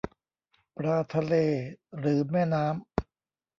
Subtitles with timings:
[0.75, 1.33] ปลาทะเล
[1.99, 2.83] หรือแม่น้ำ?